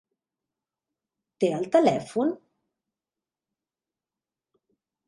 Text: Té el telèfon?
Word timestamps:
Té 1.45 1.51
el 1.59 1.69
telèfon? 1.77 2.35